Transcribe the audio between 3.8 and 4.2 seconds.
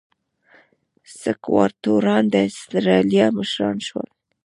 شول.